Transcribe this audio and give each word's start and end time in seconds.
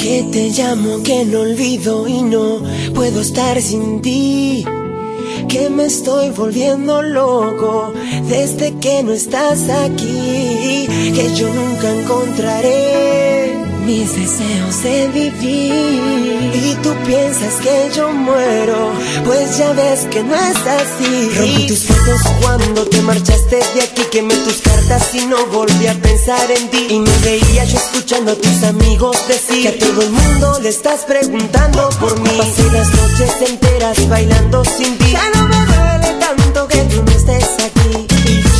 Que 0.00 0.24
te 0.32 0.48
llamo, 0.50 1.02
que 1.02 1.24
no 1.24 1.40
olvido 1.40 2.08
y 2.08 2.22
no 2.22 2.62
puedo 2.94 3.20
estar 3.20 3.60
sin 3.60 4.00
ti. 4.00 4.64
Que 5.48 5.68
me 5.68 5.84
estoy 5.84 6.30
volviendo 6.30 7.02
loco 7.02 7.92
desde 8.28 8.72
que 8.78 9.02
no 9.02 9.12
estás 9.12 9.68
aquí. 9.68 10.86
Que 11.14 11.34
yo 11.36 11.48
nunca 11.52 11.90
encontraré 11.90 13.19
mis 13.90 14.14
deseos 14.14 14.82
de 14.84 15.08
vivir. 15.08 16.52
Y 16.54 16.74
tú 16.82 16.94
piensas 17.04 17.54
que 17.54 17.90
yo 17.96 18.12
muero, 18.12 18.92
pues 19.24 19.58
ya 19.58 19.72
ves 19.72 20.06
que 20.12 20.22
no 20.22 20.34
es 20.34 20.58
así. 20.80 21.30
Rompí 21.36 21.66
tus 21.66 21.82
fotos 21.86 22.20
cuando 22.40 22.86
te 22.86 23.02
marchaste 23.02 23.56
de 23.74 23.82
aquí, 23.82 24.02
quemé 24.12 24.34
tus 24.46 24.58
cartas 24.58 25.12
y 25.14 25.26
no 25.26 25.44
volví 25.46 25.88
a 25.88 25.94
pensar 25.94 26.48
en 26.52 26.68
ti. 26.70 26.86
Y 26.90 27.00
me 27.00 27.16
veía 27.18 27.64
yo 27.64 27.78
escuchando 27.78 28.30
a 28.32 28.36
tus 28.36 28.62
amigos 28.62 29.16
decir 29.26 29.62
que 29.62 29.68
a 29.70 29.78
todo 29.78 30.02
el 30.02 30.10
mundo 30.10 30.60
le 30.62 30.68
estás 30.68 31.00
preguntando 31.00 31.88
por 32.00 32.18
mí. 32.20 32.30
Pasé 32.38 32.70
las 32.70 32.88
noches 32.94 33.32
enteras 33.48 34.08
bailando 34.08 34.64
sin 34.64 34.96
ti. 34.98 35.12
Ya 35.12 35.28
no 35.34 35.48
me 35.48 35.56
duele 35.66 36.10
tanto 36.20 36.68
que 36.68 36.78
tú 36.84 37.02
no 37.02 37.10
estés 37.10 37.48
aquí. 37.68 38.06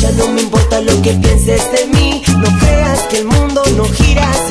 Ya 0.01 0.11
no 0.11 0.27
me 0.27 0.41
importa 0.41 0.81
lo 0.81 1.01
que 1.01 1.13
pienses 1.13 1.63
de 1.71 1.85
mí. 1.93 2.21
No 2.37 2.49
creas 2.59 2.99
que 3.09 3.19
el 3.19 3.25
mundo 3.25 3.63
no 3.77 3.85
gira 3.85 4.29
así. 4.29 4.50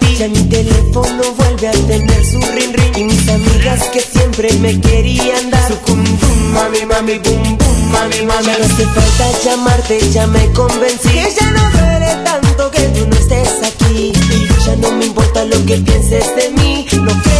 Ya 0.17 0.27
mi 0.27 0.43
teléfono 0.49 1.23
vuelve 1.37 1.67
a 1.67 1.71
tener 1.71 2.25
su 2.25 2.39
ring 2.39 2.73
ring. 2.73 2.97
Y 2.97 3.03
mis 3.05 3.27
amigas 3.29 3.83
que 3.91 4.01
siempre 4.01 4.51
me 4.59 4.79
querían 4.79 5.49
dar. 5.49 5.67
Su 5.67 5.77
cum 5.79 6.03
-dum, 6.03 6.37
mami 6.53 6.85
mami 6.85 7.19
bum 7.19 7.57
bum 7.57 7.91
mami 7.91 8.21
mami. 8.25 8.45
Ya 8.45 8.57
no 8.57 8.65
hace 8.65 8.85
falta 8.85 9.25
llamarte, 9.43 9.99
ya 10.11 10.27
me 10.27 10.51
convencí. 10.53 11.09
Que 11.09 11.33
ya 11.39 11.51
no 11.51 11.63
duele 11.71 12.11
tanto 12.23 12.71
que 12.71 12.81
tú 12.93 13.07
no 13.07 13.15
estés 13.15 13.63
aquí. 13.63 14.11
Ya 14.65 14.75
no 14.75 14.91
me 14.91 15.05
importa 15.05 15.43
lo 15.45 15.57
que 15.65 15.77
pienses 15.77 16.35
de 16.35 16.49
mí 16.51 16.71
lo 17.05 17.13
que 17.21 17.30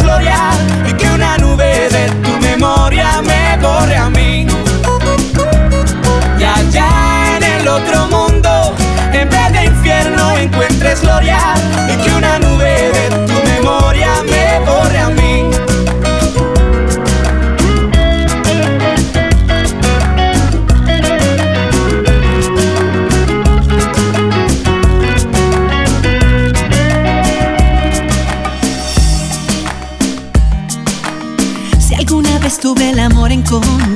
gloria 0.00 0.36
y 0.88 0.92
que 0.94 1.10
una 1.10 1.36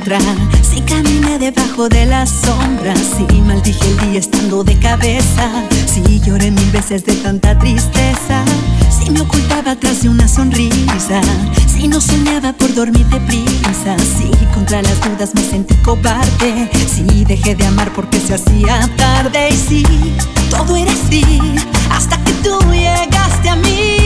Si 0.07 0.79
caminé 0.83 1.37
debajo 1.37 1.89
de 1.89 2.05
las 2.05 2.29
sombras, 2.29 2.97
si 3.17 3.41
maldije 3.41 3.89
el 3.89 3.97
día 4.09 4.19
estando 4.21 4.63
de 4.63 4.79
cabeza, 4.79 5.51
si 5.85 6.21
lloré 6.21 6.49
mil 6.49 6.71
veces 6.71 7.03
de 7.03 7.13
tanta 7.15 7.59
tristeza, 7.59 8.41
si 8.89 9.11
me 9.11 9.19
ocultaba 9.19 9.75
tras 9.75 10.03
de 10.03 10.07
una 10.07 10.29
sonrisa, 10.29 11.19
si 11.67 11.89
no 11.89 11.99
soñaba 11.99 12.53
por 12.53 12.73
dormir 12.73 13.05
deprisa, 13.07 13.97
si 13.99 14.29
contra 14.53 14.81
las 14.81 14.97
dudas 15.01 15.35
me 15.35 15.41
sentí 15.41 15.75
cobarde, 15.83 16.69
si 16.87 17.25
dejé 17.25 17.55
de 17.55 17.65
amar 17.65 17.91
porque 17.91 18.17
se 18.21 18.35
hacía 18.35 18.89
tarde 18.95 19.49
y 19.49 19.57
si 19.57 19.83
todo 20.49 20.77
era 20.77 20.93
así 20.93 21.41
hasta 21.91 22.17
que 22.23 22.31
tú 22.43 22.57
llegaste 22.71 23.49
a 23.49 23.57
mí 23.57 23.97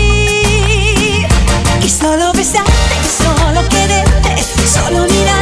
y 1.79 1.89
solo 1.89 2.33
besarte, 2.33 2.95
solo 3.19 3.61
quererte, 3.69 4.43
solo 4.65 5.03
mirar. 5.03 5.40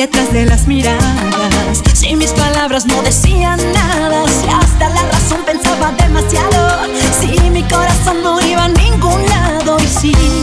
detrás 0.00 0.32
de 0.32 0.46
las 0.46 0.66
miradas. 0.66 1.82
Si 1.92 2.16
mis 2.16 2.32
palabras 2.32 2.86
no 2.86 3.02
decían 3.02 3.60
nada, 3.74 4.24
si 4.28 4.48
hasta 4.48 4.88
la 4.88 5.02
razón 5.02 5.40
pensaba 5.44 5.92
demasiado, 5.92 6.86
si 7.20 7.50
mi 7.50 7.62
corazón 7.64 8.22
no 8.22 8.40
iba 8.40 8.64
a 8.64 8.68
ningún 8.68 9.22
lado 9.26 9.76
y 9.78 9.86
si 9.86 10.39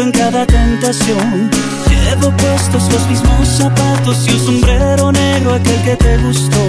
en 0.00 0.10
cada 0.10 0.46
tentación. 0.46 1.50
Llevo 1.90 2.30
puestos 2.36 2.90
los 2.90 3.06
mismos 3.08 3.46
zapatos 3.46 4.26
y 4.26 4.32
un 4.32 4.38
sombrero 4.38 5.12
negro 5.12 5.54
aquel 5.54 5.82
que 5.82 5.96
te 5.96 6.16
gustó. 6.18 6.68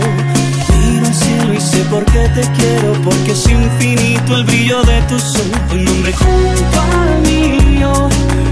Miro 0.80 1.06
al 1.06 1.14
cielo 1.14 1.54
y 1.54 1.62
sé 1.62 1.78
por 1.90 2.04
qué 2.06 2.28
te 2.36 2.42
quiero, 2.58 2.94
porque 3.04 3.31
es 3.31 3.48
infinito 3.48 4.36
el 4.36 4.44
brillo 4.44 4.84
de 4.84 5.02
tu 5.04 5.20
sol. 5.20 5.52
Tu 5.70 5.78
nombre 5.78 6.12
junto 6.12 6.81
al 6.81 7.22
mío 7.22 8.10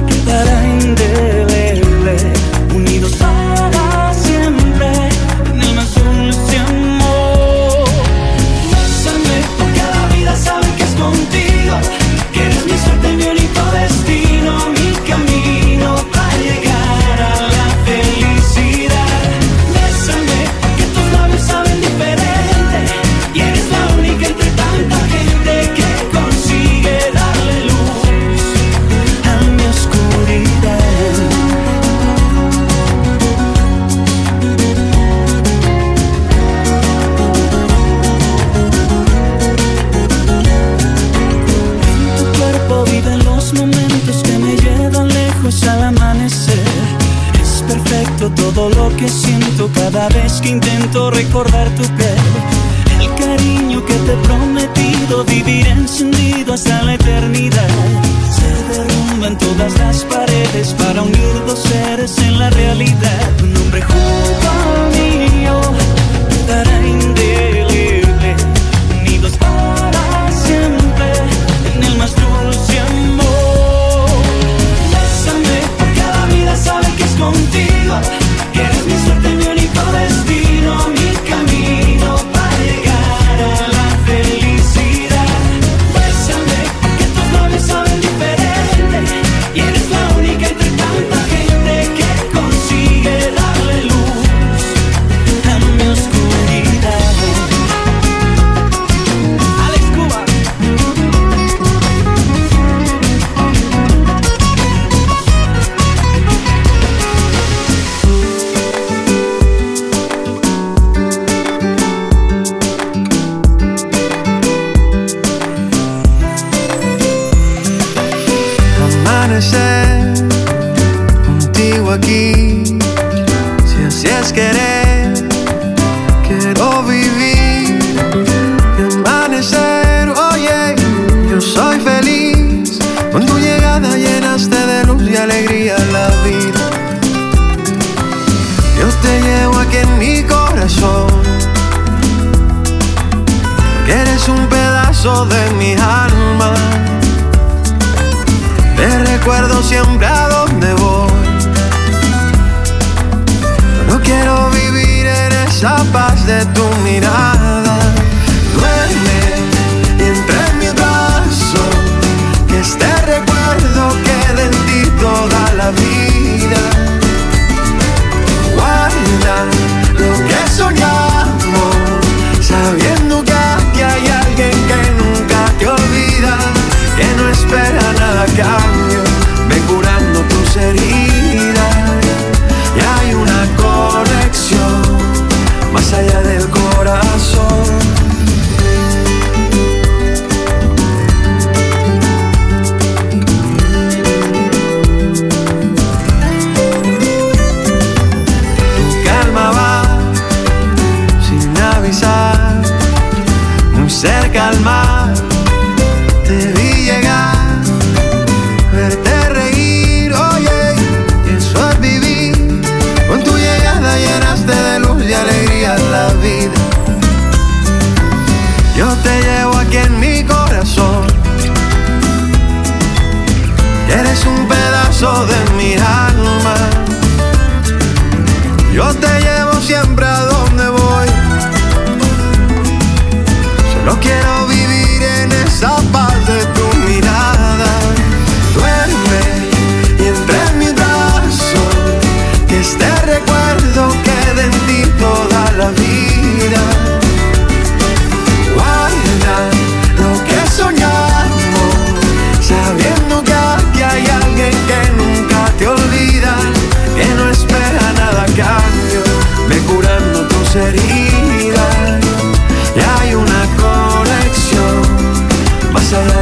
quedará 0.08 0.66
indeleble, 0.66 2.34
unidos 2.74 3.12
para 3.14 3.51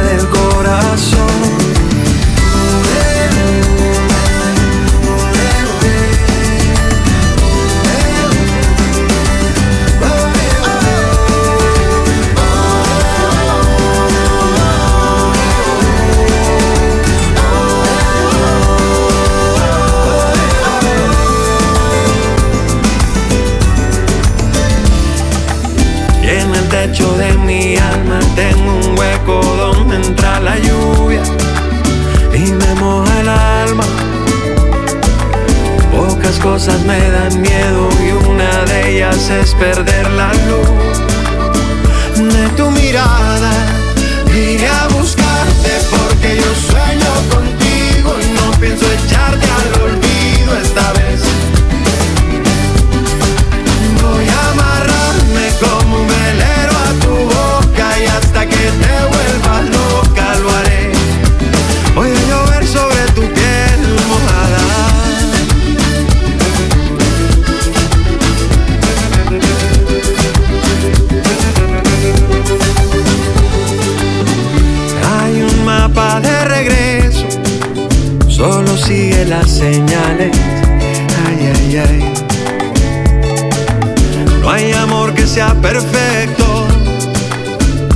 del 0.02 0.28
corazón. 0.28 1.69
perder. 39.60 39.99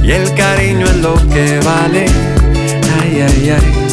y 0.05 0.13
el 0.13 0.35
cariño 0.35 0.85
es 0.87 0.97
lo 0.97 1.15
que 1.29 1.61
vale. 1.65 2.05
Ay, 3.01 3.25
ay, 3.27 3.57
ay. 3.57 3.85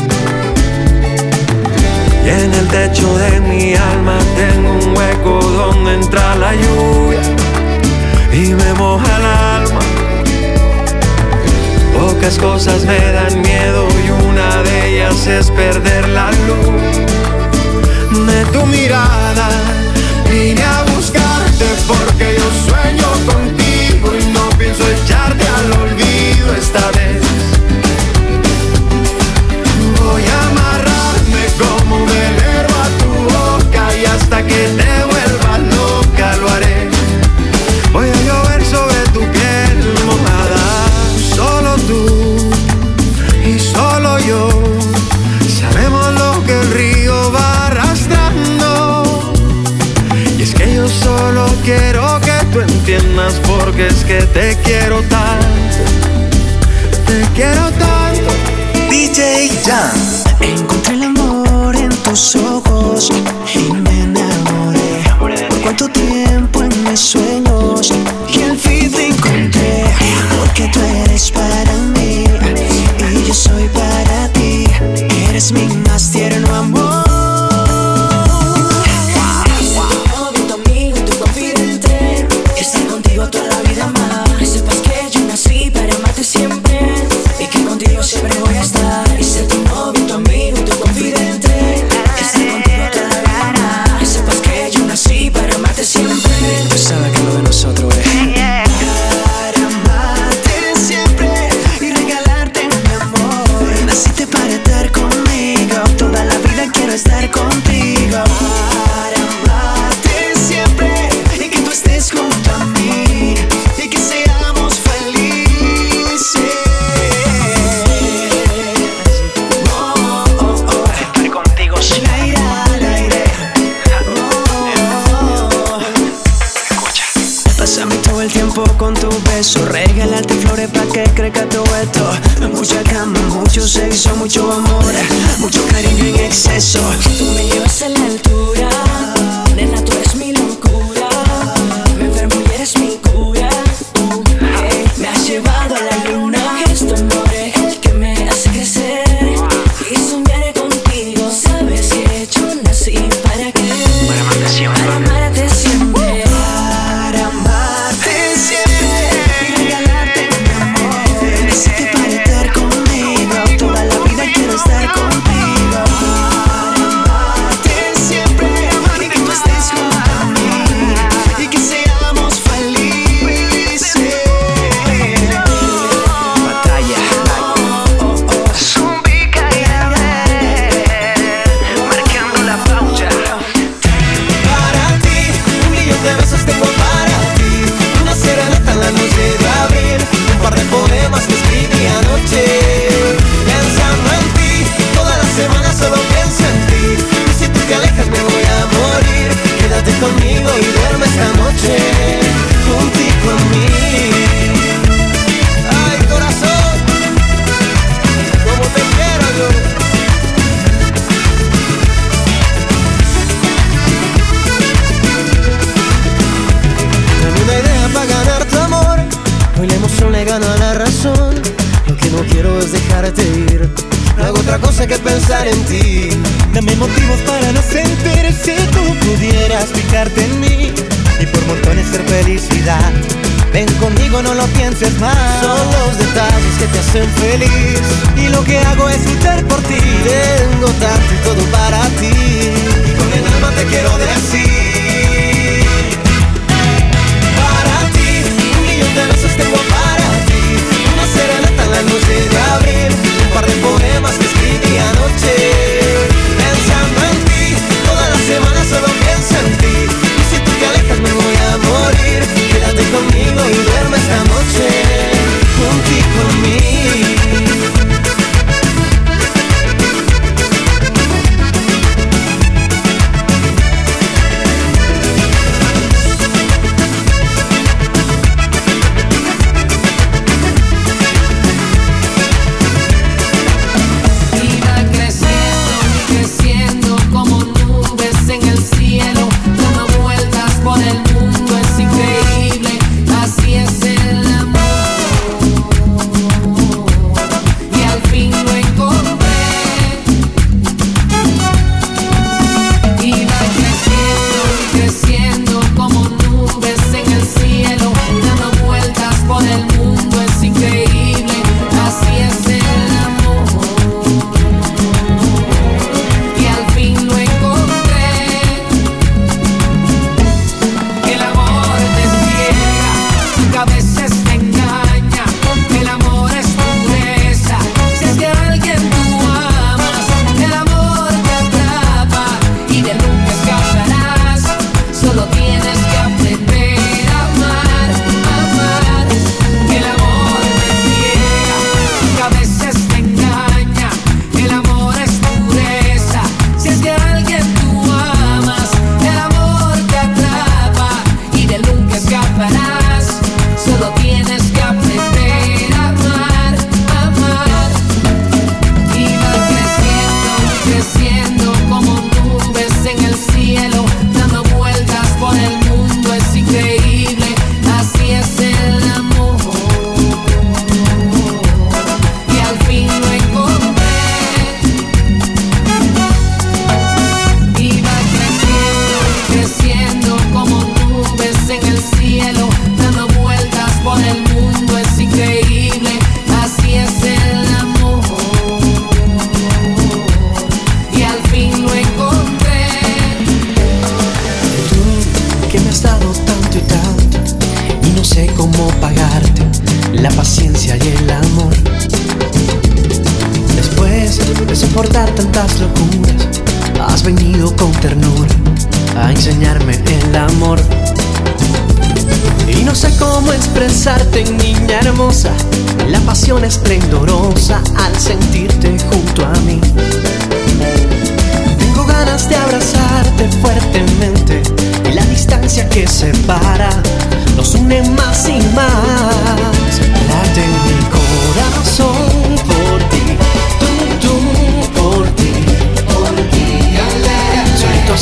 Y 2.26 2.30
en 2.30 2.54
el 2.54 2.68
techo 2.68 3.18
de 3.18 3.40
mi 3.40 3.76
alma 3.76 4.18
tengo 4.36 4.72
un 4.74 4.98
hueco 4.98 5.40
donde 5.40 5.94
entra 5.96 6.36
la 6.36 6.54
lluvia 6.54 7.22
y 8.34 8.54
me 8.54 8.74
moja 8.74 9.18
el 9.18 9.26
alma. 9.26 9.80
Pocas 11.98 12.38
cosas 12.38 12.84
me 12.86 13.00
dan 13.14 13.42
miedo 13.42 13.88
y 14.06 14.10
una 14.30 14.64
de 14.64 14.90
ellas 14.90 15.28
es 15.28 15.50
perder 15.52 16.10
la 16.10 16.30
luz 16.48 16.98
de 18.28 18.46
tu 18.52 18.66
mirada. 18.66 19.50
Vine 20.30 20.64
a 20.64 20.84
buscarte 20.94 21.66
porque 21.88 22.36
yo 22.38 22.70
sueño 22.70 23.08
contigo 23.26 23.61
esta 26.54 26.92
vez. 26.92 27.22
Voy 30.00 30.24
a 30.26 30.48
amarrarme 30.48 31.46
como 31.60 31.98
un 31.98 32.06
velero 32.06 32.74
a 32.84 32.88
tu 33.00 33.12
boca 33.36 33.96
y 33.96 34.06
hasta 34.06 34.44
que 34.44 34.68
te 34.78 35.04
vuelvas 35.12 35.60
loca 35.76 36.36
lo 36.38 36.50
haré. 36.50 36.90
Voy 37.94 38.10
a 38.10 38.22
llover 38.28 38.66
sobre 38.66 39.00
tu 39.14 39.20
piel 39.20 39.78
mojada, 40.06 40.66
solo 41.36 41.76
tú 41.88 42.52
y 43.46 43.60
solo 43.60 44.20
yo. 44.20 44.50
Sabemos 45.60 46.14
lo 46.14 46.44
que 46.46 46.54
el 46.60 46.72
río 46.72 47.32
va 47.32 47.68
arrastrando. 47.68 49.34
Y 50.38 50.44
es 50.44 50.54
que 50.54 50.76
yo 50.76 50.88
solo 50.88 51.46
quiero 51.64 52.20
que 52.22 52.46
tú 52.52 52.60
entiendas 52.62 53.40
porque 53.48 53.88
es 53.88 54.04
que 54.04 54.22
te 54.24 54.58
quiero 54.64 55.02
tanto 55.04 55.21
y 62.24 63.74
me 63.74 64.04
enamoré. 64.04 65.02
Por 65.18 65.62
cuánto 65.62 65.90
tiempo 65.90 66.62
en 66.62 66.84
mis 66.84 67.00
sueños 67.00 67.92
y 68.32 68.44
al 68.44 68.58
fin 68.58 68.92
te 68.92 69.08
encontré. 69.08 69.86
Porque 70.40 70.70
tú 70.72 70.80
eres 71.04 71.32
para 71.32 71.74
mí 71.96 72.26
y 73.16 73.28
yo 73.28 73.34
soy 73.34 73.68
para 73.70 74.32
ti. 74.34 74.66
Eres 75.30 75.52
mi 75.52 75.62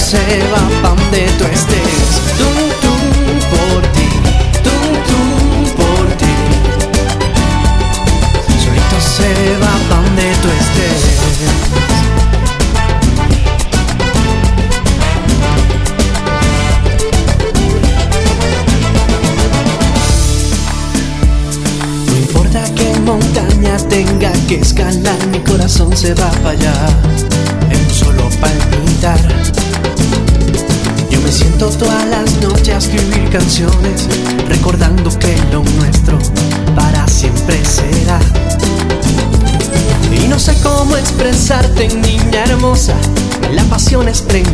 Solito 0.10 0.49
trem 44.30 44.46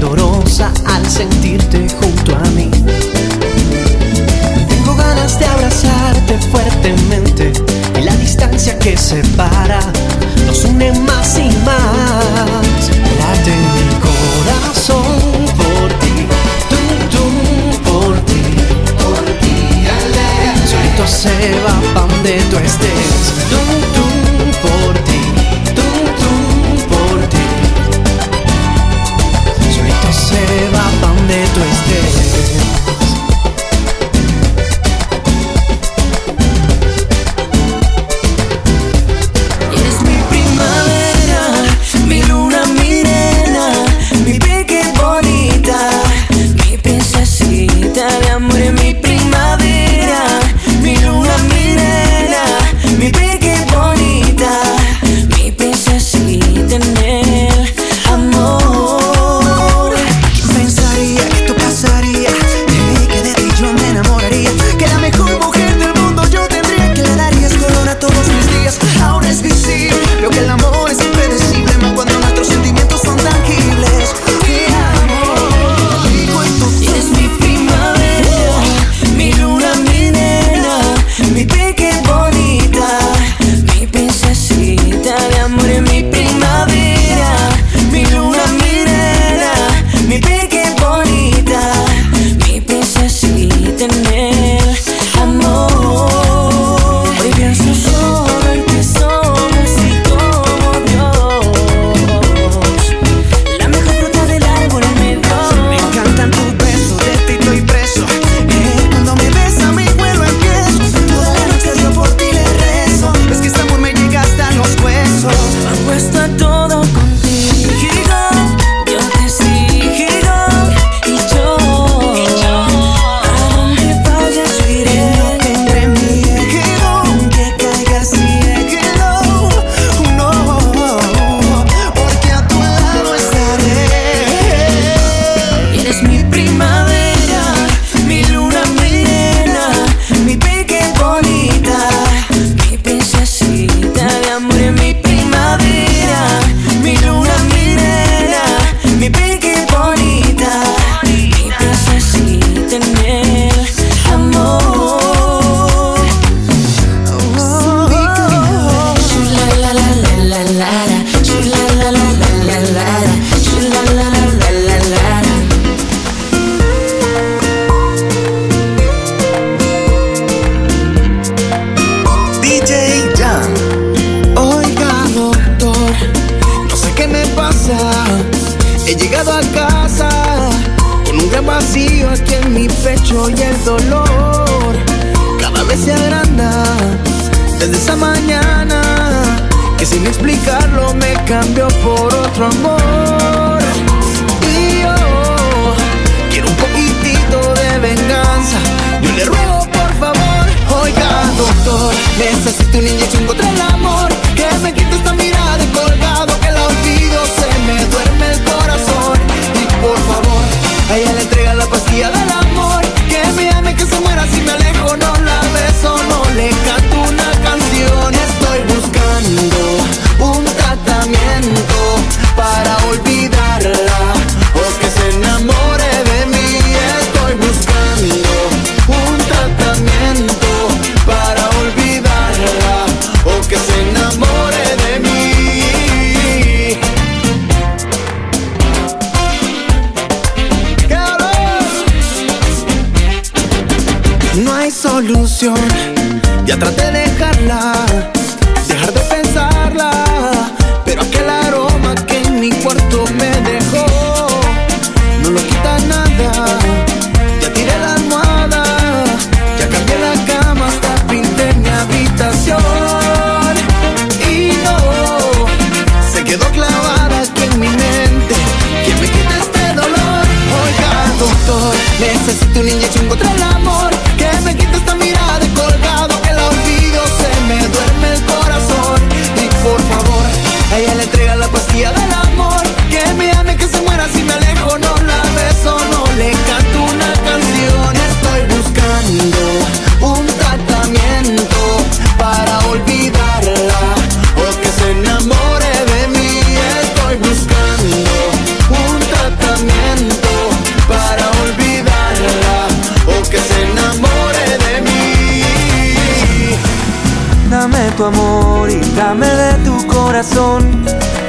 tu 307.98 308.04
amor 308.04 308.70
y 308.70 308.80
dame 308.96 309.28
de 309.28 309.54
tu 309.64 309.88
corazón. 309.88 310.84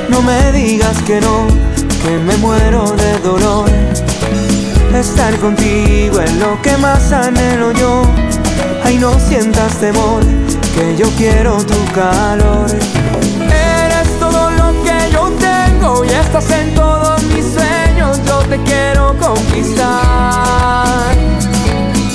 No 0.09 0.21
me 0.23 0.53
digas 0.53 0.97
que 1.03 1.21
no, 1.21 1.47
que 2.03 2.19
me 2.19 2.37
muero 2.39 2.91
de 2.93 3.19
dolor. 3.21 3.71
Estar 4.93 5.37
contigo 5.37 6.21
es 6.21 6.33
lo 6.37 6.61
que 6.63 6.77
más 6.79 7.13
anhelo 7.13 7.73
yo. 7.73 8.03
Ay, 8.85 8.99
no 8.99 9.13
sientas 9.21 9.75
temor, 9.75 10.25
que 10.75 10.97
yo 10.97 11.09
quiero 11.17 11.57
tu 11.59 11.85
calor. 11.95 12.67
Eres 12.71 14.19
todo 14.19 14.51
lo 14.51 14.73
que 14.83 15.11
yo 15.13 15.33
tengo 15.39 16.05
y 16.05 16.09
estás 16.09 16.51
en 16.51 16.75
todos 16.75 17.23
mis 17.25 17.45
sueños. 17.45 18.21
Yo 18.27 18.39
te 18.49 18.59
quiero 18.63 19.15
conquistar. 19.19 19.87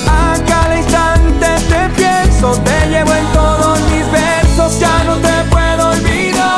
A 0.08 0.36
cada 0.46 0.78
instante 0.78 1.48
te 1.70 1.90
pienso, 1.96 2.54
te 2.64 2.90
llevo 2.90 3.14
en 3.14 3.32
versos, 3.34 3.61
ya 4.80 5.04
no 5.04 5.16
te 5.18 5.44
puedo 5.50 5.90
olvidar. 5.90 6.50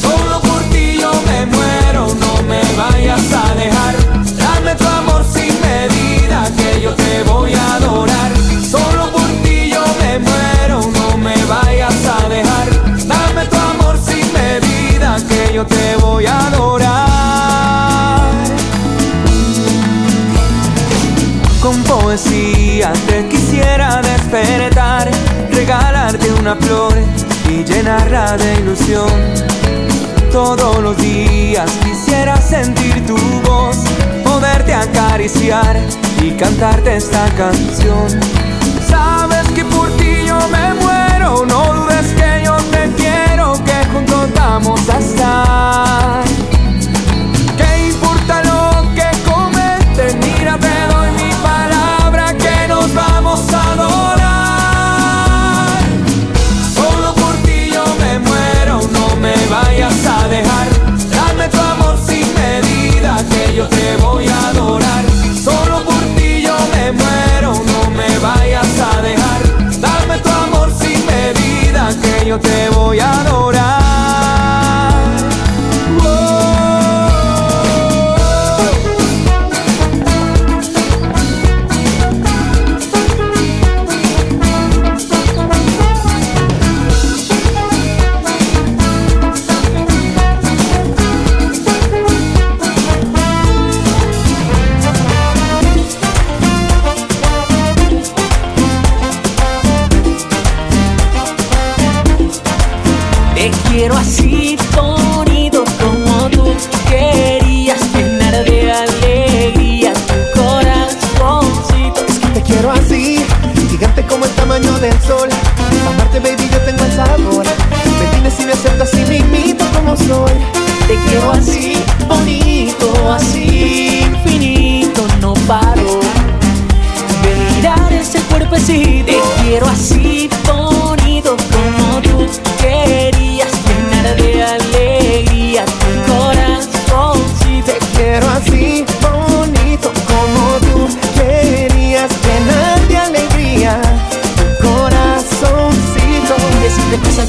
Solo 0.00 0.40
por 0.40 0.62
ti 0.72 0.98
yo 1.00 1.12
me 1.26 1.46
muero, 1.46 2.06
no 2.14 2.42
me 2.48 2.60
vayas 2.76 3.32
a 3.32 3.54
dejar. 3.54 3.94
Dame 4.36 4.74
tu 4.74 4.86
amor 4.86 5.24
sin 5.24 5.52
medida, 5.60 6.50
que 6.56 6.80
yo 6.82 6.94
te 6.94 7.22
voy 7.24 7.52
a 7.54 7.74
adorar. 7.76 8.32
Solo 8.70 9.10
por 9.12 9.28
ti 9.42 9.70
yo 9.70 9.84
me 10.00 10.18
muero, 10.18 10.80
no 10.98 11.16
me 11.18 11.36
vayas 11.46 11.94
a 12.06 12.28
dejar. 12.28 12.68
Dame 13.06 13.46
tu 13.46 13.56
amor 13.56 13.98
sin 13.98 14.26
medida, 14.32 15.16
que 15.28 15.52
yo 15.54 15.64
te 15.66 15.96
voy 15.96 16.26
a 16.26 16.38
adorar. 16.46 17.04
Con 21.60 21.82
poesía 21.84 22.92
te 23.06 23.26
quisiera 23.28 24.00
despertar, 24.02 25.10
una 26.44 26.56
flor 26.56 26.92
y 27.48 27.64
llenarla 27.64 28.36
de 28.36 28.60
ilusión. 28.60 29.08
Todos 30.30 30.82
los 30.82 30.94
días 30.98 31.70
quisiera 31.82 32.36
sentir 32.36 33.06
tu 33.06 33.16
voz, 33.46 33.78
poderte 34.22 34.74
acariciar 34.74 35.74
y 36.20 36.32
cantarte 36.32 36.96
esta 36.96 37.24
canción. 37.38 38.20
Sabes 38.86 39.48
que 39.54 39.64
por 39.64 39.88
ti 39.96 40.26
yo 40.26 40.38
me 40.50 40.74
muero, 40.74 41.46
no 41.46 41.72
dudes 41.72 42.12
que 42.12 42.44
yo 42.44 42.56
te 42.70 42.90
quiero, 42.94 43.54
que 43.64 43.86
juntos 43.90 44.28
vamos 44.36 44.86
a 44.90 44.98
estar. 44.98 45.93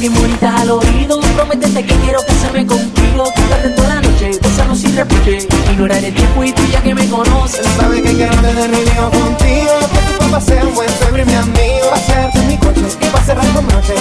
Bien 0.05 0.21
bonitas 0.21 0.61
al 0.61 0.69
oído. 0.69 1.19
Prométete 1.35 1.83
que 1.83 1.95
quiero 1.95 2.19
casarme 2.27 2.63
contigo. 2.67 3.23
Quedarte 3.33 3.69
toda 3.69 3.95
la 3.95 4.01
noche, 4.01 4.37
besarnos 4.39 4.77
sin 4.77 4.95
reproche. 4.95 5.47
Ignorar 5.71 6.03
el 6.03 6.13
tiempo 6.13 6.43
y 6.43 6.51
tú 6.51 6.61
ya 6.71 6.79
que 6.83 6.93
me 6.93 7.09
conoces. 7.09 7.65
Sabes 7.75 8.03
que 8.03 8.13
quiero 8.13 8.35
tener 8.35 8.69
mi 8.69 8.85
lío 8.85 9.09
contigo. 9.09 9.71
Que 9.91 10.13
tu 10.13 10.19
papá 10.19 10.41
sea 10.41 10.63
un 10.63 10.75
buen 10.75 10.89
suegro 10.99 11.23
y 11.23 11.25
mi 11.25 11.33
amigo. 11.33 11.89
A 11.91 11.95
hacerte 11.95 12.39
mi 12.41 12.55
coche 12.55 12.81
y 13.01 13.09
va 13.09 13.19
a 13.19 13.23
cerrar 13.23 13.47
con 13.47 13.67
noche 13.67 13.95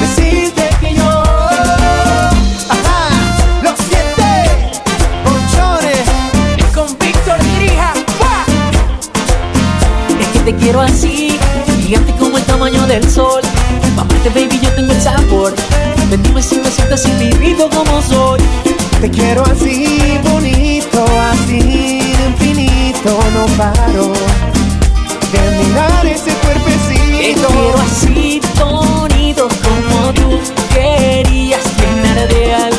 Decirte 0.00 0.68
que 0.80 0.94
yo 0.94 1.08
Ajá, 2.68 3.08
los 3.62 3.74
siete 3.88 4.74
colchones. 5.22 6.74
Con 6.74 6.98
Víctor 6.98 7.38
Grija. 7.56 7.92
Es 10.20 10.26
que 10.26 10.38
te 10.40 10.56
quiero 10.56 10.80
así. 10.80 11.38
Gigante 11.86 12.12
como 12.18 12.36
el 12.36 12.42
tamaño 12.42 12.84
del 12.88 13.08
sol 13.08 13.45
Pa' 13.96 14.02
amarte 14.02 14.28
baby 14.30 14.60
yo 14.62 14.70
tengo 14.74 14.92
el 14.92 15.00
sabor. 15.00 15.54
Ven, 16.10 16.22
Dime 16.22 16.42
si 16.42 16.56
me 16.56 16.70
sientes 16.70 17.04
invito 17.06 17.68
como 17.70 18.02
soy. 18.02 18.40
Te 19.00 19.10
quiero 19.10 19.42
así, 19.44 20.18
bonito, 20.22 21.04
así, 21.32 22.00
infinito, 22.28 23.18
no 23.34 23.46
paro 23.58 24.12
de 25.32 25.64
mirar 25.64 26.06
ese 26.06 26.30
Te 26.30 26.36
cuerpecito. 26.46 27.48
quiero 27.48 27.78
así, 27.80 28.40
bonito 28.58 29.48
como 29.62 30.12
tú 30.14 30.40
querías 30.72 31.62
Llenar 31.78 32.28
de 32.28 32.54
alegría 32.54 32.75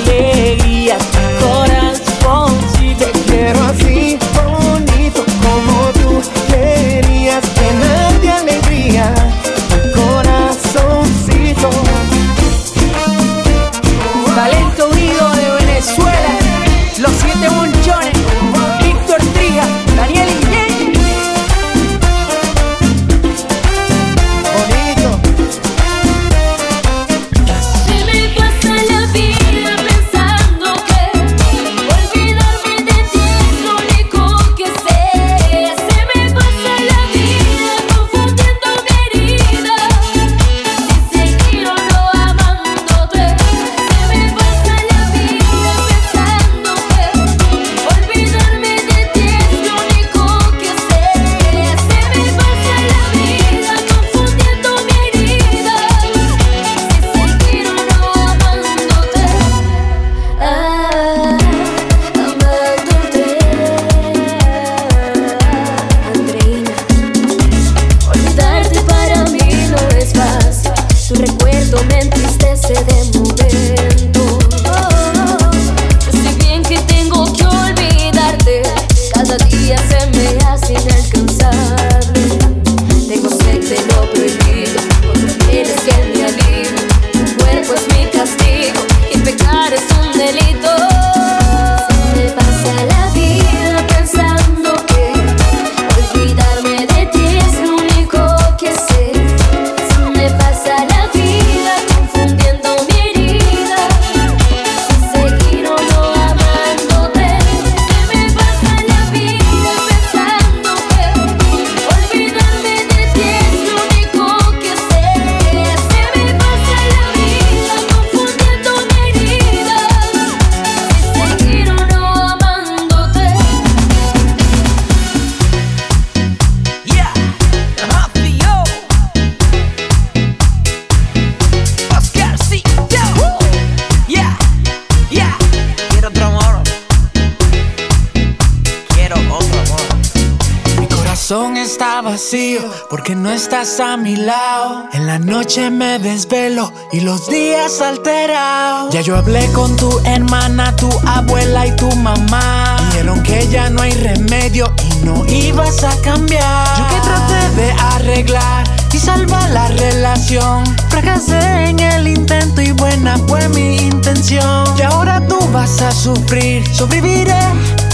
porque 142.89 143.15
no 143.15 143.29
estás 143.31 143.79
a 143.79 143.97
mi 143.97 144.15
lado. 144.15 144.85
En 144.93 145.07
la 145.07 145.19
noche 145.19 145.69
me 145.69 145.99
desvelo 145.99 146.71
y 146.91 147.01
los 147.01 147.27
días 147.27 147.81
alterados. 147.81 148.93
Ya 148.93 149.01
yo 149.01 149.17
hablé 149.17 149.51
con 149.51 149.75
tu 149.75 149.99
hermana, 150.05 150.75
tu 150.75 150.89
abuela 151.05 151.67
y 151.67 151.75
tu 151.75 151.89
mamá. 151.97 152.77
Dijeron 152.91 153.23
que 153.23 153.47
ya 153.47 153.69
no 153.69 153.81
hay 153.81 153.91
remedio 153.91 154.73
y 154.83 155.05
no 155.05 155.25
ibas 155.25 155.83
a 155.83 155.99
cambiar. 156.01 156.77
Yo 156.77 156.87
que 156.87 157.01
traté 157.01 157.55
de 157.55 157.71
arreglar 157.71 158.63
y 158.93 158.97
salvar 158.97 159.49
la 159.51 159.67
relación. 159.67 160.63
Fracasé 160.89 161.69
en 161.69 161.79
el 161.79 162.07
intento 162.07 162.61
y 162.61 162.71
buena 162.71 163.17
fue 163.27 163.47
mi 163.49 163.77
intención. 163.77 164.65
Y 164.77 164.81
ahora 164.81 165.25
tú 165.27 165.37
vas 165.51 165.81
a 165.81 165.91
sufrir, 165.91 166.67
sobreviviré 166.73 167.39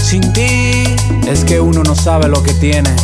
sin 0.02 0.32
ti. 0.32 0.84
Es 1.26 1.44
que 1.44 1.60
uno 1.60 1.82
no 1.82 1.94
sabe 1.94 2.28
lo 2.28 2.42
que 2.42 2.54
tiene 2.54 2.94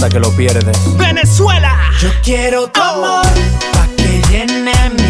hasta 0.00 0.08
que 0.14 0.20
lo 0.20 0.34
pierdes. 0.34 0.78
Venezuela. 0.96 1.78
Yo 2.00 2.08
quiero 2.24 2.68
tu 2.68 2.80
amor, 2.80 3.26
pa' 3.74 3.86
que 3.98 4.22
llene 4.30 4.72
mi 4.96 5.09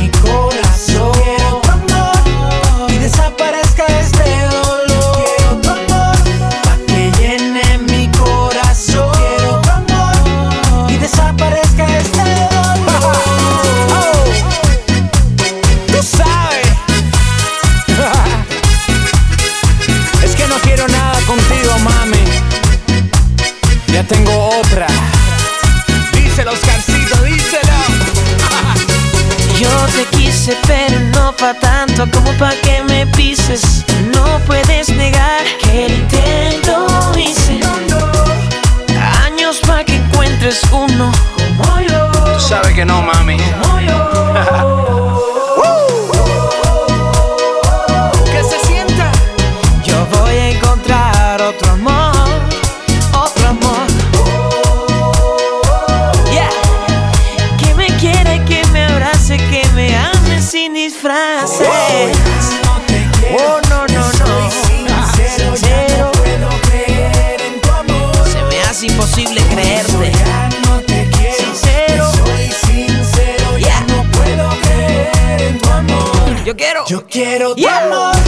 tengo 24.10 24.32
obra. 24.32 24.88
Díselo, 26.12 26.52
Oscarcito, 26.52 27.22
díselo. 27.22 27.72
Yo 29.56 29.70
te 29.94 30.04
quise, 30.16 30.56
pero 30.66 30.98
no 31.14 31.32
pa' 31.36 31.54
tanto 31.54 32.10
como 32.10 32.36
pa' 32.36 32.54
que 32.62 32.82
me 32.82 33.06
pises. 33.06 33.84
No 34.12 34.40
puedes 34.46 34.88
negar 34.88 35.44
que 35.62 35.86
el 35.86 35.92
intento 35.92 37.12
hice. 37.16 37.60
Años 39.24 39.60
pa' 39.64 39.84
que 39.84 39.96
encuentres 39.96 40.60
uno 40.72 41.12
como 41.36 41.80
yo. 41.80 42.10
Tú 42.10 42.40
sabes 42.40 42.74
que 42.74 42.84
no, 42.84 43.02
mami. 43.02 43.36
Como 43.62 43.80
yo. 43.80 44.76
Yo 76.50 76.56
quiero. 76.56 76.84
Yo 76.88 77.06
quiero 77.06 77.54
tu 77.54 77.68
amor. 77.68 78.19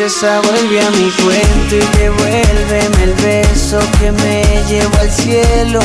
princesa 0.00 0.40
vuelve 0.40 0.80
a 0.80 0.90
mi 0.92 1.10
cuento 1.10 1.76
y 1.76 1.98
devuélveme 1.98 3.04
el 3.04 3.12
beso 3.22 3.78
que 3.98 4.10
me 4.10 4.42
llevó 4.66 4.96
al 4.98 5.10
cielo. 5.10 5.80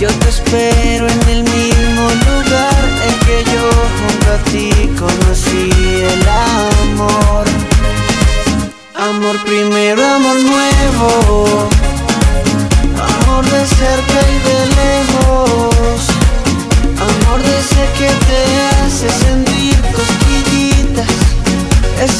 Yo 0.00 0.08
te 0.08 0.28
espero 0.30 1.06
en 1.06 1.28
el 1.28 1.42
mismo 1.42 2.08
lugar 2.26 2.84
en 3.06 3.14
que 3.26 3.44
yo 3.52 3.70
junto 3.98 4.32
a 4.32 4.38
ti 4.50 4.70
conocí 4.98 5.68
el 6.14 6.22
amor. 6.26 7.44
Amor 8.94 9.36
primero, 9.44 10.02
amor 10.06 10.36
nuevo. 10.36 11.68
Amor 12.96 13.44
de 13.44 13.66
cerca 13.66 14.18
y 14.34 14.38
de 14.48 14.58
lejos. 14.80 16.00
Amor 16.96 17.42
desde 17.42 17.84
que 17.98 18.08
te 18.26 18.67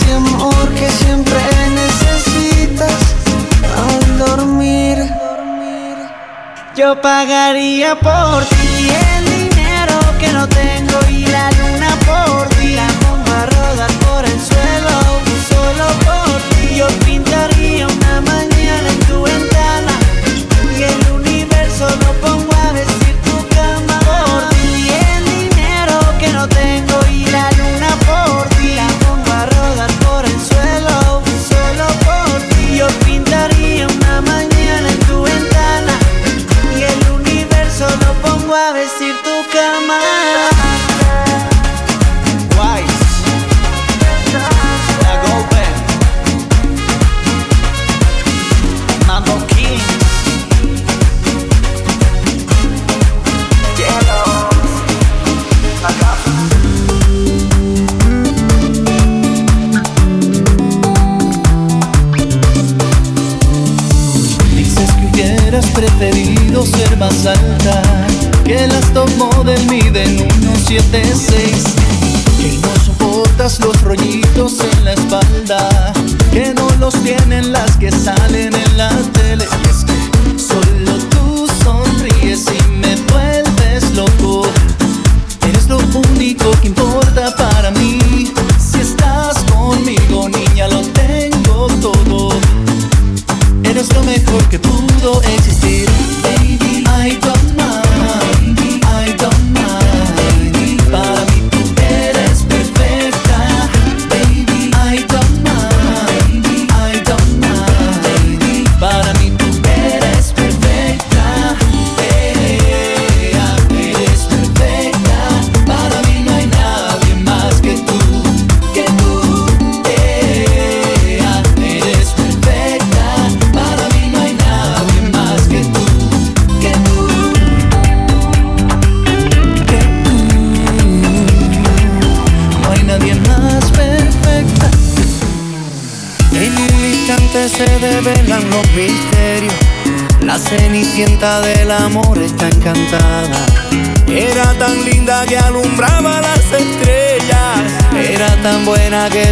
ese 0.08 0.14
amor 0.14 0.68
que 0.74 0.90
siempre 0.90 1.38
necesitas 1.74 2.92
al 3.76 4.18
dormir. 4.18 4.98
Yo 6.76 7.00
pagaría 7.00 7.98
por 7.98 8.44
ti 8.44 8.88
el 9.16 9.24
dinero 9.24 9.98
que 10.18 10.32
no 10.32 10.48
tengo. 10.48 10.77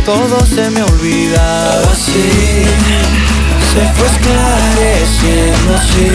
todo 0.06 0.38
se 0.46 0.70
me 0.70 0.82
olvida. 0.84 1.80
Así 1.90 2.62
se 3.72 3.82
fue 3.94 4.06
esclareciendo 4.06 5.74
así. 5.74 6.10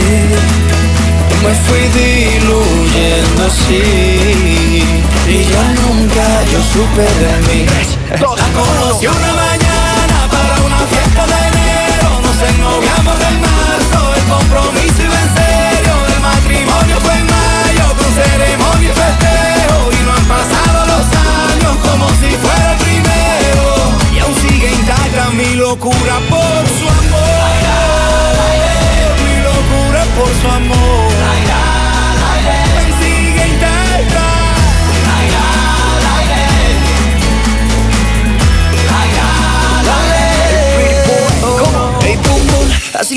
Me 1.44 1.54
fui 1.66 1.84
diluyendo 2.00 3.46
así. 3.46 3.84
Y 5.28 5.44
ya 5.44 5.66
nunca 5.84 6.26
yo 6.52 6.60
supe 6.74 7.02
de 7.02 7.31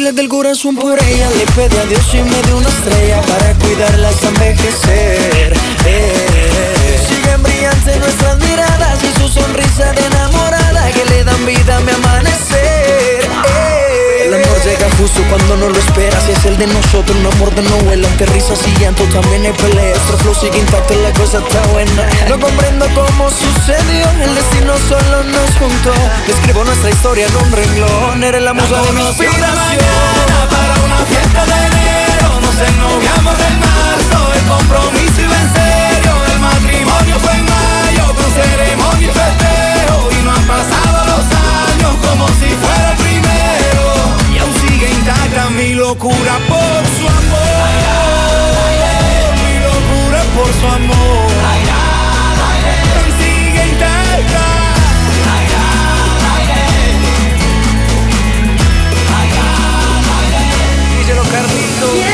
Miles 0.04 0.16
del 0.16 0.28
corazón 0.28 0.76
por 0.76 1.02
ella 1.02 1.30
Le 1.30 1.46
pedí 1.54 1.78
a 1.78 1.86
Dios 1.86 2.12
y 2.12 2.18
me 2.18 2.42
dio 2.42 2.58
una 2.58 2.68
estrella 2.68 3.22
Para 3.22 3.54
cuidarla 3.54 4.08
hasta 4.10 4.28
envejecer. 4.28 5.63
Cuando 15.28 15.56
no 15.56 15.68
lo 15.68 15.78
esperas. 15.78 16.28
Es 16.28 16.44
el 16.46 16.56
de 16.56 16.66
nosotros, 16.66 17.16
no 17.18 17.30
amor 17.32 17.54
de 17.54 17.62
novela 17.62 18.08
Que 18.16 18.26
risas 18.26 18.60
y 18.66 18.80
llanto 18.80 19.04
también 19.04 19.44
hay 19.44 19.52
peleas. 19.52 19.98
Nuestro 19.98 20.18
flow 20.18 20.34
sigue 20.34 20.64
la 21.02 21.12
cosa 21.12 21.38
está 21.38 21.60
buena. 21.72 22.08
No 22.28 22.40
comprendo 22.40 22.86
cómo 22.94 23.28
sucedió 23.30 24.06
El 24.22 24.34
destino 24.34 24.72
solo 24.88 25.24
nos 25.24 25.50
juntó. 25.58 25.92
Escribo 26.26 26.64
nuestra 26.64 26.90
historia 26.90 27.26
en 27.26 27.36
un 27.36 27.52
renglón. 27.52 28.24
Eres 28.24 28.42
la 28.42 28.54
musa 28.54 28.80
de 28.82 28.92
mi 28.92 29.02
inspiración 29.02 29.44
para 30.50 30.74
una 30.84 30.98
fiesta 31.06 31.44
de 31.44 31.52
Nos 32.40 32.58
en 32.64 33.60
marzo 33.60 34.32
El 34.32 34.44
compromiso 34.48 35.20
en 35.20 35.48
serio. 35.52 36.12
El 36.32 36.40
matrimonio 36.40 37.20
fue 37.20 37.36
mayo 37.42 38.14
Con 38.14 38.30
ceremonia 38.32 39.08
y 39.08 39.12
festejo. 39.12 40.08
Y 40.18 40.24
no 40.24 40.32
han 40.32 40.46
pasado 40.46 41.04
los 41.12 41.24
años 41.28 41.94
Como 42.00 42.28
si 42.28 42.48
fuera 42.56 42.94
mi 45.50 45.74
locura 45.74 46.38
por 46.48 46.86
su 46.96 47.06
amor. 47.06 47.68
Mi 49.42 49.54
locura 49.60 50.22
por 50.34 50.46
su 50.46 50.66
amor. 50.66 51.30
Sigue 53.18 53.66
intacta. 53.68 54.44
Y 61.94 62.00
es 62.00 62.08
que 62.08 62.13